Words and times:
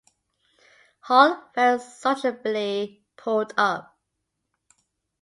Hall 1.01 1.39
very 1.53 1.77
sociably 1.77 3.05
pulled 3.17 3.53
up. 3.55 3.99